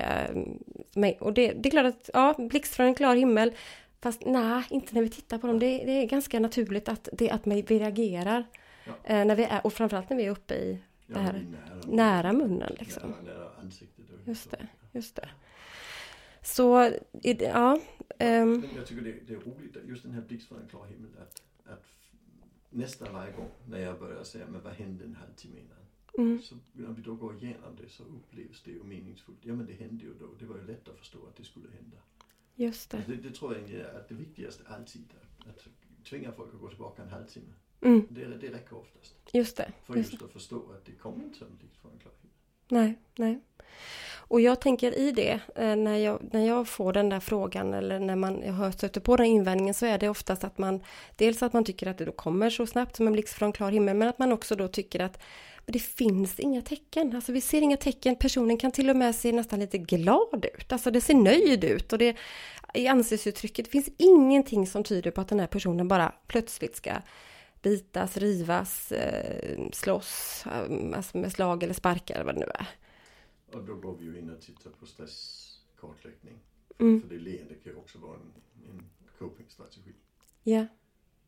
Uh, 0.95 1.17
och 1.19 1.33
det, 1.33 1.53
det 1.53 1.69
är 1.69 1.71
klart 1.71 1.85
att, 1.85 2.09
ja, 2.13 2.35
blixt 2.37 2.75
från 2.75 2.85
en 2.85 2.95
klar 2.95 3.15
himmel. 3.15 3.53
Fast 4.01 4.25
nej, 4.25 4.63
inte 4.69 4.95
när 4.95 5.01
vi 5.01 5.09
tittar 5.09 5.37
på 5.37 5.47
dem. 5.47 5.59
Det, 5.59 5.85
det 5.85 5.91
är 5.91 6.05
ganska 6.05 6.39
naturligt 6.39 6.89
att, 6.89 7.09
det, 7.11 7.31
att 7.31 7.47
vi 7.47 7.61
reagerar. 7.61 8.43
Ja. 8.85 8.91
Uh, 8.91 9.25
när 9.25 9.35
vi 9.35 9.43
är, 9.43 9.65
och 9.65 9.73
framförallt 9.73 10.09
när 10.09 10.17
vi 10.17 10.25
är 10.25 10.31
uppe 10.31 10.55
i 10.55 10.79
det 11.07 11.19
här, 11.19 11.33
nära, 11.33 11.81
nära, 11.87 12.33
munnen 12.33 12.75
liksom. 12.79 13.09
Nära, 13.09 13.21
nära 13.21 13.49
ansiktet. 13.61 14.05
Just 14.25 14.51
det, 14.51 14.67
just 14.91 15.15
det. 15.15 15.29
Så, 16.41 16.91
ja. 17.39 17.79
Um, 18.19 18.65
jag 18.75 18.87
tycker 18.87 19.01
det, 19.01 19.15
det, 19.27 19.33
är 19.33 19.37
roligt, 19.37 19.77
just 19.87 20.03
den 20.03 20.11
här 20.11 20.21
blixt 20.21 20.47
från 20.47 20.61
en 20.61 20.67
klar 20.67 20.85
himmel, 20.85 21.11
att, 21.21 21.41
att 21.73 21.85
nästan 22.69 23.13
varje 23.13 23.31
gång 23.31 23.49
när 23.65 23.79
jag 23.79 23.99
börjar 23.99 24.23
säga, 24.23 24.45
men 24.49 24.61
vad 24.63 24.73
hände 24.73 25.03
en 25.03 25.15
halvtimme 25.15 25.59
innan? 25.59 25.78
Mm. 26.17 26.41
Så 26.41 26.55
när 26.73 26.93
vi 26.93 27.01
då 27.01 27.15
går 27.15 27.35
igenom 27.35 27.75
det 27.75 27.89
så 27.89 28.03
upplevs 28.03 28.63
det 28.63 28.71
ju 28.71 28.83
meningsfullt. 28.83 29.39
Ja 29.41 29.55
men 29.55 29.65
det 29.65 29.73
hände 29.73 30.03
ju 30.03 30.13
då, 30.13 30.33
det 30.39 30.45
var 30.45 30.57
ju 30.57 30.65
lätt 30.65 30.87
att 30.87 30.97
förstå 30.97 31.27
att 31.27 31.35
det 31.35 31.43
skulle 31.43 31.69
hända. 31.69 31.97
Just 32.55 32.91
det. 32.91 33.03
Det, 33.07 33.15
det 33.15 33.31
tror 33.31 33.57
jag 33.57 33.69
är 33.69 33.99
att 33.99 34.09
det 34.09 34.15
viktigaste 34.15 34.63
alltid, 34.67 35.13
att 35.39 35.67
tvinga 36.03 36.31
folk 36.31 36.53
att 36.53 36.59
gå 36.59 36.69
tillbaka 36.69 37.03
en 37.03 37.09
halvtimme. 37.09 37.53
Mm. 37.81 38.07
Det, 38.09 38.25
det 38.25 38.53
räcker 38.53 38.77
oftast. 38.77 39.15
Just 39.33 39.57
det. 39.57 39.73
För 39.83 39.95
just, 39.95 40.11
just 40.11 40.23
att 40.23 40.31
förstå 40.31 40.71
att 40.71 40.85
det 40.85 40.91
kommer 40.91 41.23
inte 41.23 41.37
som 41.37 41.47
från 41.81 41.91
en 41.91 41.99
klar 41.99 42.11
himmel. 42.21 42.28
Nej, 42.69 42.95
nej. 43.15 43.39
Och 44.29 44.41
jag 44.41 44.61
tänker 44.61 44.97
i 44.97 45.11
det, 45.11 45.39
eh, 45.55 45.75
när 45.75 45.97
jag, 45.97 46.19
när 46.31 46.47
jag 46.47 46.67
får 46.67 46.93
den 46.93 47.09
där 47.09 47.19
frågan 47.19 47.73
eller 47.73 47.99
när 47.99 48.15
man 48.15 48.41
jag 48.45 48.53
har 48.53 48.71
stöter 48.71 49.01
på 49.01 49.15
den 49.15 49.25
invändningen 49.25 49.73
så 49.73 49.85
är 49.85 49.97
det 49.97 50.09
oftast 50.09 50.43
att 50.43 50.57
man 50.57 50.83
dels 51.15 51.43
att 51.43 51.53
man 51.53 51.63
tycker 51.63 51.87
att 51.87 51.97
det 51.97 52.05
då 52.05 52.11
kommer 52.11 52.49
så 52.49 52.67
snabbt 52.67 52.95
som 52.95 53.07
en 53.07 53.13
blixt 53.13 53.33
från 53.33 53.51
klar 53.51 53.71
himmel 53.71 53.97
men 53.97 54.07
att 54.07 54.19
man 54.19 54.31
också 54.31 54.55
då 54.55 54.67
tycker 54.67 54.99
att 54.99 55.19
det 55.65 55.79
finns 55.79 56.39
inga 56.39 56.61
tecken. 56.61 57.15
Alltså 57.15 57.31
vi 57.31 57.41
ser 57.41 57.61
inga 57.61 57.77
tecken. 57.77 58.15
Personen 58.15 58.57
kan 58.57 58.71
till 58.71 58.89
och 58.89 58.95
med 58.95 59.15
se 59.15 59.31
nästan 59.31 59.59
lite 59.59 59.77
glad 59.77 60.45
ut. 60.57 60.71
Alltså 60.71 60.91
det 60.91 61.01
ser 61.01 61.13
nöjd 61.13 61.63
ut 61.63 61.93
och 61.93 61.99
det 61.99 62.17
i 62.73 62.87
ansiktsuttrycket 62.87 63.65
det 63.65 63.71
finns 63.71 63.89
ingenting 63.97 64.67
som 64.67 64.83
tyder 64.83 65.11
på 65.11 65.21
att 65.21 65.27
den 65.27 65.39
här 65.39 65.47
personen 65.47 65.87
bara 65.87 66.13
plötsligt 66.27 66.75
ska 66.75 66.91
bitas, 67.61 68.17
rivas, 68.17 68.91
eh, 68.91 69.69
slåss 69.71 70.43
eh, 70.45 70.97
alltså 70.97 71.17
med 71.17 71.31
slag 71.31 71.63
eller 71.63 71.73
sparkar 71.73 72.15
eller 72.15 72.25
vad 72.25 72.35
det 72.35 72.39
nu 72.39 72.51
är. 72.53 72.67
Och 73.57 73.65
då 73.65 73.75
går 73.75 73.97
vi 73.97 74.05
ju 74.05 74.19
in 74.19 74.29
och 74.29 74.41
tittar 74.41 74.69
på 74.71 74.85
stresskartläggning. 74.85 76.39
Mm. 76.77 77.01
För 77.01 77.09
det 77.09 77.19
leende 77.19 77.55
kan 77.55 77.71
ju 77.71 77.77
också 77.77 77.99
vara 77.99 78.15
en, 78.15 78.33
en 78.69 78.89
copingstrategi. 79.19 79.93
Ja. 80.43 80.65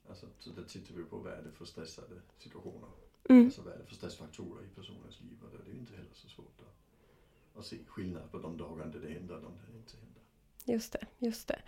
Alltså, 0.10 0.26
så 0.40 0.50
där 0.50 0.64
tittar 0.64 0.96
vi 0.96 1.04
på 1.04 1.18
vad 1.18 1.34
är 1.34 1.42
det 1.42 1.52
för 1.52 1.66
stressade 1.66 2.22
situationer. 2.38 2.90
Mm. 3.30 3.46
Alltså 3.46 3.62
vad 3.62 3.74
är 3.74 3.78
det 3.78 3.86
för 3.86 3.96
stressfaktorer 3.96 4.66
i 4.66 4.70
personens 4.76 5.22
liv. 5.22 5.38
Och 5.44 5.50
det 5.66 5.72
är 5.72 5.76
inte 5.76 5.96
heller 5.96 6.14
så 6.14 6.30
svårt 6.30 6.60
att, 6.60 7.60
att 7.60 7.66
se 7.66 7.78
skillnad 7.88 8.32
på 8.32 8.38
de 8.38 8.58
dagar 8.58 8.86
där 8.86 9.00
det 9.00 9.10
händer 9.10 9.36
och 9.36 9.42
de 9.42 9.52
där 9.58 9.72
det 9.72 9.78
inte 9.78 9.98
händer. 9.98 10.22
Just 10.66 10.94
det, 10.94 11.08
just 11.18 11.48
det. 11.48 11.62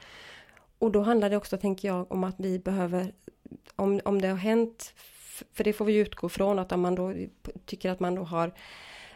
Och 0.84 0.92
då 0.92 1.02
handlar 1.02 1.30
det 1.30 1.38
också, 1.38 1.58
tänker 1.58 1.88
jag, 1.88 2.12
om 2.12 2.24
att 2.24 2.36
vi 2.38 2.60
behöver, 2.60 3.14
om, 3.76 4.02
om 4.06 4.22
det 4.22 4.28
har 4.28 4.36
hänt, 4.36 4.94
för 5.54 5.64
det 5.64 5.74
får 5.74 5.86
vi 5.86 5.96
utgå 5.96 6.30
från 6.30 6.60
att 6.60 6.72
om 6.72 6.82
man 6.82 6.96
då 6.96 7.14
tycker 7.66 7.90
att 7.90 8.00
man 8.00 8.16
då 8.16 8.24
har 8.24 8.52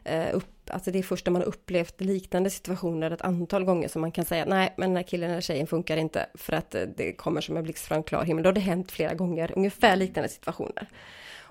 eh, 0.03 0.35
upp, 0.35 0.69
alltså 0.69 0.91
det 0.91 0.99
är 0.99 1.03
först 1.03 1.25
när 1.25 1.31
man 1.31 1.41
har 1.41 1.47
upplevt 1.47 2.01
liknande 2.01 2.49
situationer 2.49 3.11
ett 3.11 3.21
antal 3.21 3.63
gånger 3.63 3.87
som 3.87 4.01
man 4.01 4.11
kan 4.11 4.25
säga 4.25 4.45
nej, 4.45 4.73
men 4.77 4.89
den 4.89 4.95
här 4.95 5.03
killen 5.03 5.31
eller 5.31 5.41
tjejen 5.41 5.67
funkar 5.67 5.97
inte 5.97 6.25
för 6.33 6.53
att 6.53 6.75
eh, 6.75 6.81
det 6.97 7.13
kommer 7.13 7.41
som 7.41 7.57
en 7.57 7.63
blixt 7.63 7.85
från 7.85 8.03
klar 8.03 8.23
himmel. 8.23 8.43
Då 8.43 8.47
har 8.47 8.53
det 8.53 8.61
hänt 8.61 8.91
flera 8.91 9.13
gånger, 9.13 9.51
ungefär 9.55 9.95
liknande 9.95 10.29
situationer. 10.29 10.87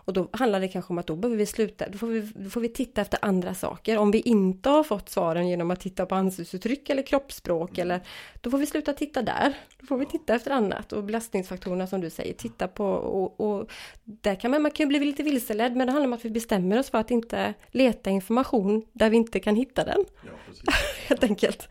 Och 0.06 0.12
då 0.12 0.28
handlar 0.32 0.60
det 0.60 0.68
kanske 0.68 0.92
om 0.92 0.98
att 0.98 1.06
då 1.06 1.16
behöver 1.16 1.36
vi 1.36 1.46
sluta, 1.46 1.88
då 1.88 1.98
får 1.98 2.06
vi, 2.06 2.20
då 2.34 2.50
får 2.50 2.60
vi 2.60 2.68
titta 2.68 3.00
efter 3.00 3.18
andra 3.22 3.54
saker. 3.54 3.98
Om 3.98 4.10
vi 4.10 4.20
inte 4.20 4.68
har 4.68 4.84
fått 4.84 5.08
svaren 5.08 5.48
genom 5.48 5.70
att 5.70 5.80
titta 5.80 6.06
på 6.06 6.14
ansiktsuttryck 6.14 6.90
eller 6.90 7.02
kroppsspråk 7.02 7.78
eller 7.78 8.00
då 8.40 8.50
får 8.50 8.58
vi 8.58 8.66
sluta 8.66 8.92
titta 8.92 9.22
där. 9.22 9.54
Då 9.80 9.86
får 9.86 9.98
vi 9.98 10.06
titta 10.06 10.34
efter 10.34 10.50
annat 10.50 10.92
och 10.92 11.04
belastningsfaktorerna 11.04 11.86
som 11.86 12.00
du 12.00 12.10
säger, 12.10 12.34
titta 12.34 12.68
på 12.68 12.86
och, 12.86 13.40
och 13.40 13.70
där 14.04 14.34
kan 14.34 14.50
man, 14.50 14.62
man 14.62 14.70
kan 14.70 14.88
bli 14.88 14.98
lite 14.98 15.22
vilseledd 15.22 15.76
men 15.76 15.86
det 15.86 15.92
handlar 15.92 16.08
om 16.08 16.12
att 16.12 16.24
vi 16.24 16.30
bestämmer 16.30 16.78
oss 16.78 16.90
för 16.90 16.98
att 16.98 17.10
inte 17.10 17.54
leta 17.70 18.10
information 18.10 18.86
där 18.92 19.10
vi 19.10 19.16
inte 19.16 19.40
kan 19.40 19.56
hitta 19.56 19.84
den. 19.84 20.04
Ja, 20.24 20.72
Helt 21.08 21.24
enkelt. 21.24 21.68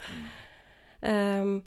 Mm. 1.02 1.42
Um, 1.42 1.64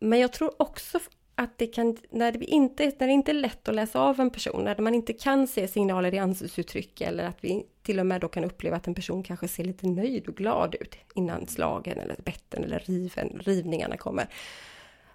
men 0.00 0.18
jag 0.18 0.32
tror 0.32 0.62
också 0.62 0.98
att 1.38 1.58
det 1.58 1.66
kan, 1.66 1.96
när 2.10 2.32
det, 2.32 2.44
inte, 2.44 2.92
när 2.98 3.06
det 3.06 3.12
inte 3.12 3.32
är 3.32 3.34
lätt 3.34 3.68
att 3.68 3.74
läsa 3.74 4.00
av 4.00 4.20
en 4.20 4.30
person, 4.30 4.64
när 4.64 4.78
man 4.78 4.94
inte 4.94 5.12
kan 5.12 5.46
se 5.46 5.68
signaler 5.68 6.14
i 6.14 6.18
ansiktsuttryck 6.18 7.00
eller 7.00 7.24
att 7.24 7.44
vi 7.44 7.66
till 7.82 8.00
och 8.00 8.06
med 8.06 8.20
då 8.20 8.28
kan 8.28 8.44
uppleva 8.44 8.76
att 8.76 8.86
en 8.86 8.94
person 8.94 9.22
kanske 9.22 9.48
ser 9.48 9.64
lite 9.64 9.86
nöjd 9.86 10.28
och 10.28 10.36
glad 10.36 10.74
ut 10.80 10.96
innan 11.14 11.46
slagen 11.46 11.98
eller 11.98 12.16
betten 12.24 12.64
eller 12.64 12.78
riven, 12.78 13.40
rivningarna 13.44 13.96
kommer. 13.96 14.26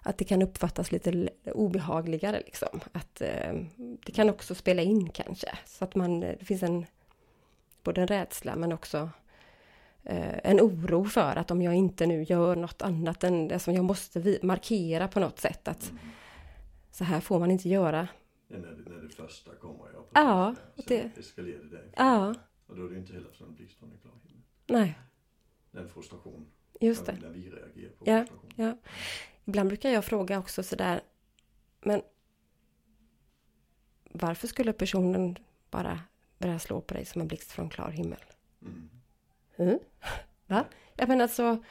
Att 0.00 0.18
det 0.18 0.24
kan 0.24 0.42
uppfattas 0.42 0.92
lite 0.92 1.28
obehagligare 1.44 2.42
liksom. 2.44 2.80
Att 2.92 3.20
eh, 3.20 3.52
det 3.76 4.12
kan 4.12 4.30
också 4.30 4.54
spela 4.54 4.82
in 4.82 5.08
kanske. 5.08 5.48
Så 5.66 5.84
att 5.84 5.94
man, 5.94 6.22
eh, 6.22 6.34
det 6.38 6.44
finns 6.44 6.62
en 6.62 6.86
både 7.82 8.00
en 8.00 8.08
rädsla 8.08 8.56
men 8.56 8.72
också 8.72 9.10
en 10.04 10.60
oro 10.60 11.04
för 11.04 11.36
att 11.36 11.50
om 11.50 11.62
jag 11.62 11.74
inte 11.74 12.06
nu 12.06 12.22
gör 12.22 12.56
något 12.56 12.82
annat 12.82 13.24
än 13.24 13.48
det 13.48 13.58
som 13.58 13.74
jag 13.74 13.84
måste 13.84 14.38
markera 14.42 15.08
på 15.08 15.20
något 15.20 15.38
sätt 15.38 15.68
att 15.68 15.92
så 16.90 17.04
här 17.04 17.20
får 17.20 17.38
man 17.38 17.50
inte 17.50 17.68
göra. 17.68 18.08
Ja, 18.48 18.58
när, 18.58 18.70
det, 18.70 18.90
när 18.90 19.02
det 19.02 19.08
första 19.08 19.54
kommer, 19.54 19.86
ja. 19.94 20.06
Ja, 20.14 20.54
Sen 20.76 20.84
det- 20.86 21.18
eskalerar 21.18 21.58
det 21.62 21.68
därifrån. 21.68 21.92
Ja, 21.96 22.34
Och 22.66 22.76
då 22.76 22.86
är 22.86 22.90
det 22.90 22.98
inte 22.98 23.12
heller 23.12 23.32
som 23.32 23.46
en 23.48 23.54
blixtstrålande 23.54 24.00
klar 24.02 24.12
himmel. 24.24 24.42
nej, 24.66 24.98
Den 25.70 25.88
frustration. 25.88 26.46
just 26.80 27.06
när, 27.06 27.14
det. 27.14 27.20
när 27.20 27.28
vi 27.28 27.50
reagerar 27.50 27.90
på 27.92 28.04
Ja, 28.06 28.18
frustration. 28.18 28.50
ja. 28.56 28.76
Ibland 29.44 29.68
brukar 29.68 29.90
jag 29.90 30.04
fråga 30.04 30.38
också 30.38 30.62
sådär, 30.62 31.00
men 31.80 32.02
varför 34.12 34.48
skulle 34.48 34.72
personen 34.72 35.36
bara 35.70 36.00
börja 36.38 36.58
slå 36.58 36.80
på 36.80 36.94
dig 36.94 37.04
som 37.04 37.20
en 37.20 37.28
blixt 37.28 37.50
från 37.52 37.68
klar 37.70 37.90
himmel? 37.90 38.18
Mm. 38.62 38.90
Mm. 39.56 39.78
Va? 40.46 40.64
Ja 40.96 41.06
men 41.06 41.20
alltså, 41.20 41.62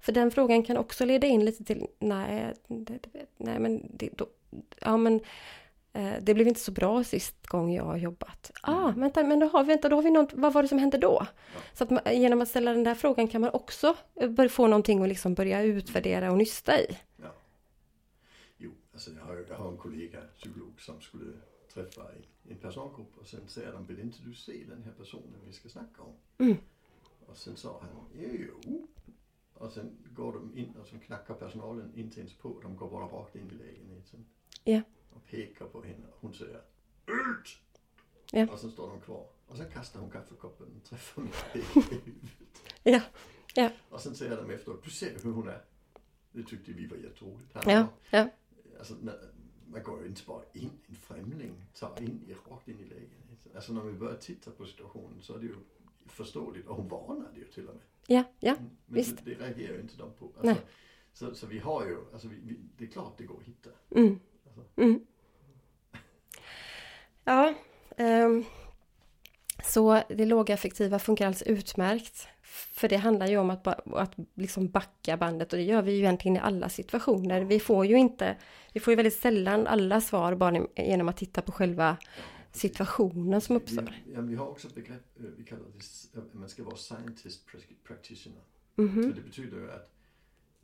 för 0.00 0.12
den 0.12 0.30
frågan 0.30 0.62
kan 0.62 0.76
också 0.76 1.04
leda 1.04 1.26
in 1.26 1.44
lite 1.44 1.64
till, 1.64 1.86
nej, 1.98 2.54
det, 2.66 2.98
det, 3.12 3.26
nej 3.36 3.58
men 3.58 3.90
det, 3.94 4.10
då, 4.16 4.26
ja 4.80 4.96
men 4.96 5.20
eh, 5.92 6.14
det 6.20 6.34
blev 6.34 6.48
inte 6.48 6.60
så 6.60 6.72
bra 6.72 7.04
sist 7.04 7.46
gång 7.46 7.74
jag 7.74 7.84
har 7.84 7.96
jobbat. 7.96 8.50
Ah, 8.62 8.92
vänta, 8.96 9.24
men 9.24 9.40
då 9.40 9.46
har 9.46 9.64
vänta, 9.64 9.88
då 9.88 9.96
har 9.96 10.02
vi 10.02 10.10
något, 10.10 10.32
vad 10.32 10.52
var 10.52 10.62
det 10.62 10.68
som 10.68 10.78
hände 10.78 10.98
då? 10.98 11.26
Så 11.72 11.84
att 11.84 11.90
man, 11.90 12.00
genom 12.12 12.40
att 12.40 12.48
ställa 12.48 12.72
den 12.72 12.84
där 12.84 12.94
frågan 12.94 13.28
kan 13.28 13.40
man 13.40 13.50
också 13.50 13.96
eh, 14.14 14.48
få 14.48 14.66
någonting 14.66 15.02
att 15.02 15.08
liksom 15.08 15.34
börja 15.34 15.62
utvärdera 15.62 16.30
och 16.30 16.38
nysta 16.38 16.80
i. 16.80 16.98
Ja. 17.16 17.34
Jo, 18.58 18.70
alltså 18.92 19.10
jag 19.10 19.24
har, 19.24 19.44
jag 19.48 19.56
har 19.56 19.70
en 19.70 19.76
kollega, 19.76 20.18
psykolog, 20.34 20.80
som 20.80 21.00
skulle 21.00 21.32
träffa 21.74 22.00
en, 22.00 22.52
en 22.52 22.56
personalgrupp 22.56 23.18
och 23.18 23.26
sen 23.26 23.48
säger 23.48 23.72
de, 23.72 23.86
vill 23.86 24.00
inte 24.00 24.18
du 24.22 24.34
se 24.34 24.64
den 24.68 24.82
här 24.82 24.92
personen 24.92 25.40
vi 25.46 25.52
ska 25.52 25.68
snacka 25.68 26.02
om? 26.02 26.12
Mm. 26.38 26.56
Och 27.26 27.36
sen 27.36 27.56
sa 27.56 27.80
han, 27.80 27.90
jo. 28.14 28.86
Och 29.54 29.72
sen 29.72 29.96
går 30.14 30.32
de 30.32 30.58
in 30.58 30.76
och 30.76 30.86
så 30.86 30.98
knackar 30.98 31.34
personalen 31.34 31.92
inte 31.94 32.20
ens 32.20 32.34
på, 32.34 32.60
de 32.62 32.76
går 32.76 32.90
bara 32.90 33.06
rakt 33.06 33.36
in 33.36 33.50
i 33.50 33.54
lägenheten. 33.54 34.26
Ja. 34.64 34.82
Och 35.10 35.24
pekar 35.26 35.66
på 35.66 35.82
henne 35.82 36.06
och 36.06 36.18
hon 36.20 36.34
säger, 36.34 36.62
ut! 37.06 37.60
Ja. 38.32 38.52
Och 38.52 38.58
sen 38.58 38.70
står 38.70 38.90
de 38.90 39.00
kvar. 39.00 39.26
Och 39.46 39.56
sen 39.56 39.70
kastar 39.70 40.00
hon 40.00 40.10
kaffekoppen 40.10 40.66
och 40.76 40.84
träffar 40.84 41.22
mig 41.22 41.32
i 42.82 43.00
Ja, 43.54 43.70
Och 43.90 44.00
sen 44.00 44.14
säger 44.14 44.36
de 44.36 44.50
efteråt, 44.50 44.84
du 44.84 44.90
ser 44.90 45.18
hur 45.22 45.32
hon 45.32 45.48
är. 45.48 45.64
Det 46.32 46.42
tyckte 46.42 46.72
vi 46.72 46.86
var 46.86 46.96
jätteroligt. 46.96 47.52
Han 47.52 47.72
ja, 47.72 47.88
ja, 48.10 48.28
Alltså, 48.78 48.94
man 49.66 49.82
går 49.82 50.02
ju 50.02 50.08
inte 50.08 50.22
bara 50.26 50.42
in, 50.52 50.70
en 50.86 50.94
främling 50.94 51.66
tar 51.74 52.02
in 52.02 52.24
i, 52.28 52.34
rakt 52.50 52.68
in 52.68 52.80
i 52.80 52.84
lägenheten. 52.84 53.52
Alltså 53.54 53.72
när 53.72 53.80
vi 53.82 53.92
börjar 53.92 54.16
titta 54.16 54.50
på 54.50 54.66
situationen 54.66 55.22
så 55.22 55.34
är 55.34 55.38
det 55.38 55.46
ju 55.46 55.54
förståeligt 56.08 56.66
och 56.66 56.76
hon 56.76 56.88
varnade 56.88 57.38
ju 57.38 57.44
till 57.44 57.68
och 57.68 57.74
med. 57.74 57.84
ja, 58.06 58.24
ja, 58.40 58.54
Men 58.58 58.70
Visst. 58.86 59.24
Det, 59.24 59.34
det 59.34 59.44
reagerar 59.44 59.74
ju 59.74 59.80
inte 59.80 59.96
de 59.96 60.12
på. 60.12 60.24
Alltså, 60.24 60.42
Nej. 60.42 60.56
Så, 61.12 61.34
så 61.34 61.46
vi 61.46 61.58
har 61.58 61.86
ju, 61.86 61.96
alltså 62.12 62.28
vi, 62.28 62.36
vi, 62.44 62.58
det 62.78 62.84
är 62.84 62.88
klart 62.88 63.18
det 63.18 63.24
går 63.24 63.36
att 63.40 63.46
hitta. 63.46 63.70
mm, 63.94 64.20
Alltså, 64.46 64.62
mm. 64.76 65.06
Ja, 67.24 67.54
ehm, 67.96 68.44
så 69.64 70.02
det 70.08 70.24
lågaffektiva 70.24 70.98
funkar 70.98 71.26
alltså 71.26 71.44
utmärkt. 71.44 72.28
För 72.42 72.88
det 72.88 72.96
handlar 72.96 73.26
ju 73.26 73.38
om 73.38 73.50
att, 73.50 73.66
att 73.94 74.14
liksom 74.34 74.68
backa 74.68 75.16
bandet 75.16 75.52
och 75.52 75.56
det 75.56 75.64
gör 75.64 75.82
vi 75.82 75.92
ju 75.92 75.98
egentligen 75.98 76.36
i 76.36 76.40
alla 76.40 76.68
situationer. 76.68 77.40
Vi 77.40 77.60
får 77.60 77.86
ju 77.86 77.98
inte, 77.98 78.36
vi 78.72 78.80
får 78.80 78.92
ju 78.92 78.96
väldigt 78.96 79.18
sällan 79.18 79.66
alla 79.66 80.00
svar 80.00 80.34
bara 80.34 80.66
genom 80.76 81.08
att 81.08 81.16
titta 81.16 81.42
på 81.42 81.52
själva 81.52 81.96
situationen 82.56 83.40
som 83.40 83.56
uppstår. 83.56 83.94
Vi, 84.06 84.12
ja, 84.14 84.20
vi 84.20 84.34
har 84.34 84.48
också 84.48 84.68
ett 84.68 84.74
begrepp, 84.74 85.18
eh, 85.20 85.24
vi 85.36 85.44
kallar 85.44 85.64
det, 86.12 86.18
att 86.20 86.34
man 86.34 86.48
ska 86.48 86.64
vara 86.64 86.76
scientist 86.76 87.46
prac- 87.46 87.74
practitioner. 87.84 88.42
Mhm. 88.76 89.02
Så 89.02 89.08
det 89.08 89.20
betyder 89.22 89.56
ju 89.56 89.70
att 89.70 89.92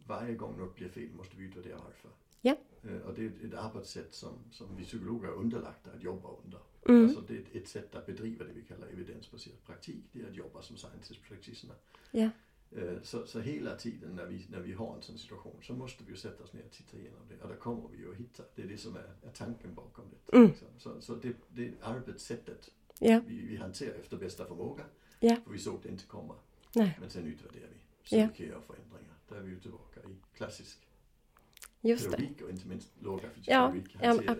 varje 0.06 0.34
gång 0.34 0.58
något 0.58 0.75
blir 0.76 0.88
fel 0.88 1.11
måste 1.16 1.37
vi 1.37 1.44
utvärdera 1.44 1.76
varför. 1.76 2.11
Ja. 2.40 2.56
Eh, 2.82 2.96
Och 2.96 3.14
det 3.14 3.25
är 3.25 3.32
ett 3.46 3.54
arbetssätt 3.54 4.14
som, 4.14 4.32
som 4.50 4.76
vi 4.76 4.84
psykologer 4.84 5.28
är 5.28 5.32
underlagda 5.32 5.90
att 5.96 6.02
jobba 6.02 6.28
under. 6.44 6.58
Mm. 6.88 7.04
Alltså 7.04 7.20
det 7.20 7.34
är 7.37 7.44
ett 7.62 7.68
sätt 7.68 7.94
att 7.94 8.06
bedriva 8.06 8.44
det 8.44 8.52
vi 8.52 8.62
kallar 8.62 8.87
evidensbaserad 8.87 9.64
praktik. 9.66 10.04
Det 10.12 10.22
är 10.22 10.28
att 10.30 10.37
jobba 10.37 10.62
som 10.62 10.76
scientist 10.76 11.22
practitioner. 11.22 11.76
Ja. 12.11 12.30
Eh, 12.76 13.02
Så, 13.02 13.26
så 13.26 13.40
hela 13.40 13.76
tiden 13.76 14.14
när 14.16 14.26
vi, 14.26 14.46
när 14.50 14.60
vi 14.60 14.72
har 14.72 14.96
en 14.96 15.02
sån 15.02 15.18
situation 15.18 15.56
så 15.62 15.72
måste 15.74 16.04
vi 16.04 16.10
ju 16.10 16.16
sätta 16.16 16.44
oss 16.44 16.52
ner 16.52 16.64
och 16.64 16.70
titta 16.72 16.96
igenom 16.96 17.20
det. 17.28 17.42
Och 17.42 17.48
där 17.48 17.56
kommer 17.56 17.88
vi 17.88 17.98
ju 17.98 18.10
att 18.10 18.16
hitta. 18.16 18.42
Det 18.54 18.62
är 18.62 18.66
det 18.66 18.78
som 18.78 18.96
är, 18.96 19.14
är 19.22 19.30
tanken 19.34 19.74
bakom 19.74 20.04
det. 20.10 20.36
Mm. 20.36 20.50
Så, 20.78 21.00
så, 21.00 21.14
det, 21.14 21.32
det 21.48 21.66
är 21.68 21.72
arbetssättet 21.82 22.70
Ja, 22.98 23.20
vi, 23.26 23.40
vi 23.46 23.56
hanterar 23.56 23.94
efter 23.94 24.16
bästa 24.16 24.44
förmåga. 24.46 24.84
Ja. 25.20 25.36
För 25.44 25.52
vi 25.52 25.58
såg 25.58 25.80
det 25.82 25.88
inte 25.88 26.04
komma. 26.06 26.34
nej, 26.74 26.96
Men 27.00 27.10
sen 27.10 27.26
utvärderar 27.26 27.68
vi. 27.68 28.08
Så 28.08 28.16
Ja. 28.16 28.28
vi 28.32 28.36
kan 28.38 28.46
göra 28.46 28.60
förändringar. 28.60 29.14
Där 29.28 29.36
är 29.36 29.40
vi 29.40 29.50
ju 29.50 29.60
tillbaka 29.60 30.00
i 30.00 30.36
klassisk 30.36 30.78
just 31.80 32.04
det. 32.04 32.16
pedagogik 32.16 32.42
och 32.42 32.50
inte 32.50 32.68
minst 32.68 32.88
lågaffektiv 33.00 33.44
Ja, 33.46 33.66
pedagogik. 33.72 33.96
ja, 34.00 34.08
Hantera, 34.08 34.36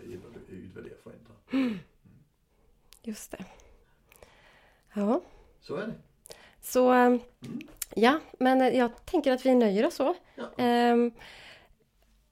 utvärdera, 0.49 0.95
förändra. 1.03 1.79
Just 3.03 3.31
det. 3.31 3.45
Ja, 4.95 5.23
Så 5.61 5.77
är 5.77 5.87
det. 5.87 5.95
så 6.61 6.91
ehm, 6.93 7.13
Mm. 7.47 7.59
Ja, 7.97 8.21
men 8.39 8.77
jag 8.77 9.05
tänker 9.07 9.33
att 9.33 9.47
vi 9.47 9.55
nöjer 9.55 9.87
oss 9.87 9.95
så. 9.95 10.15
Ja. 10.35 10.51
Ehm, 10.59 11.13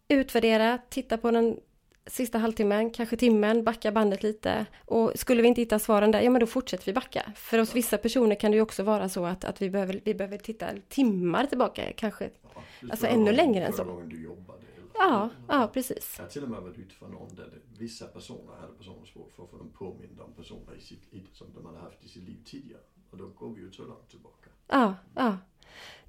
utvärdera, 0.09 0.79
titta 0.89 1.19
på 1.19 1.31
den 1.31 1.61
sista 2.07 2.39
halvtimmen, 2.39 2.91
kanske 2.91 3.17
timmen, 3.17 3.65
backa 3.65 3.93
bandet 3.93 4.23
lite. 4.23 4.67
Och 4.85 5.13
skulle 5.15 5.43
vi 5.43 5.49
inte 5.49 5.61
hitta 5.61 5.79
svaren 5.79 6.11
där, 6.11 6.21
ja 6.21 6.31
men 6.31 6.41
då 6.41 6.47
fortsätter 6.47 6.87
vi 6.87 6.93
backa. 6.93 7.33
För 7.37 7.59
hos 7.59 7.75
vissa 7.75 7.99
personer 7.99 8.35
kan 8.35 8.51
det 8.51 8.57
ju 8.57 8.63
också 8.63 8.83
vara 8.83 9.09
så 9.09 9.25
att, 9.25 9.45
att 9.45 9.63
vi, 9.63 9.71
behöver, 9.71 10.01
vi 10.05 10.15
behöver 10.15 10.39
titta 10.39 10.67
timmar 10.89 11.47
tillbaka, 11.47 11.93
kanske. 11.97 12.31
Ja, 12.43 12.63
Alltså 12.91 13.07
ännu 13.07 13.33
längre 13.33 13.67
än 13.67 13.73
så. 13.73 13.85
gången 13.85 14.09
du 14.09 14.23
jobbade. 14.23 14.59
Ja, 14.95 15.29
ja 15.49 15.71
precis. 15.75 16.15
Jag 16.19 16.25
har 16.25 16.31
till 16.31 16.43
och 16.43 16.51
med 16.51 16.61
varit 16.61 16.79
ute 16.79 16.95
för 16.95 17.09
någon 17.09 17.35
där 17.35 17.45
det, 17.45 17.79
vissa 17.79 18.07
personer 18.07 18.55
hade 18.61 18.73
personspråk 18.73 19.33
för 19.37 19.43
att 19.45 19.51
få 19.51 19.57
dem 19.57 19.71
påminda 19.79 20.25
om 20.25 20.33
personer 20.33 20.77
i 20.79 20.81
sitt, 20.81 21.03
som 21.33 21.47
de 21.55 21.67
hade 21.67 21.79
haft 21.79 22.05
i 22.05 22.09
sitt 22.09 22.23
liv 22.23 22.39
tidigare. 22.45 22.81
Och 23.11 23.19
då 23.19 23.27
går 23.27 23.55
vi 23.55 23.61
ju 23.61 23.73
så 23.73 23.83
långt 23.83 24.11
tillbaka. 24.11 24.49
Ja, 24.69 24.95
ja. 25.15 25.37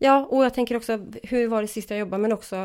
Ja, 0.03 0.25
och 0.29 0.46
jag 0.46 0.53
tänker 0.53 0.75
också, 0.77 1.05
hur 1.24 1.48
var 1.48 1.62
det 1.62 1.67
sist 1.67 1.89
jag 1.89 2.00
jobbade, 2.00 2.22
men 2.22 2.34
också 2.34 2.55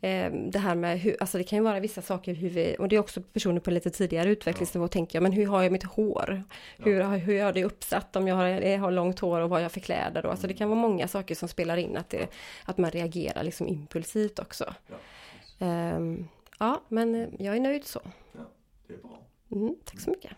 eh, 0.00 0.32
det 0.32 0.58
här 0.58 0.74
med 0.74 1.00
hur, 1.00 1.16
alltså 1.20 1.38
det 1.38 1.44
kan 1.44 1.56
ju 1.58 1.62
vara 1.64 1.80
vissa 1.80 2.02
saker 2.02 2.34
hur 2.34 2.50
vi, 2.50 2.76
och 2.78 2.88
det 2.88 2.96
är 2.96 3.00
också 3.00 3.22
personer 3.22 3.60
på 3.60 3.70
lite 3.70 3.90
tidigare 3.90 4.28
utvecklingsnivå, 4.30 4.88
tänker 4.88 5.16
jag, 5.16 5.22
men 5.22 5.32
hur 5.32 5.46
har 5.46 5.62
jag 5.62 5.72
mitt 5.72 5.84
hår? 5.84 6.42
Hur, 6.78 7.00
har- 7.00 7.16
hur 7.18 7.34
är 7.40 7.52
det 7.52 7.64
uppsatt 7.64 8.16
om 8.16 8.28
jag 8.28 8.36
har, 8.36 8.76
har 8.78 8.90
långt 8.90 9.18
hår 9.20 9.40
och 9.40 9.50
vad 9.50 9.62
jag 9.64 9.72
för 9.72 9.80
kläder 9.80 10.22
då? 10.22 10.30
Alltså 10.30 10.46
det 10.46 10.54
kan 10.54 10.68
vara 10.68 10.80
många 10.80 11.08
saker 11.08 11.34
som 11.34 11.48
spelar 11.48 11.76
in, 11.76 11.96
att, 11.96 12.10
det, 12.10 12.28
att 12.64 12.78
man 12.78 12.90
reagerar 12.90 13.42
liksom 13.42 13.68
impulsivt 13.68 14.38
också. 14.38 14.74
Ja. 14.86 14.96
Ehm, 15.66 16.28
ja, 16.58 16.82
men 16.88 17.14
eh, 17.14 17.28
jag 17.38 17.56
är 17.56 17.60
nöjd 17.60 17.84
så. 17.84 18.00
ja 18.32 18.40
det 18.88 18.94
är 18.94 18.98
bra. 18.98 19.18
Mm, 19.52 19.76
tack 19.84 20.00
så 20.00 20.10
mycket. 20.10 20.32